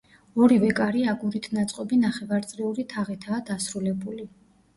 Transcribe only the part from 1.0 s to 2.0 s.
აგურით ნაწყობი